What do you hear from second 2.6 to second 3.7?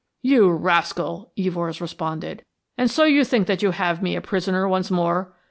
"And so you think that you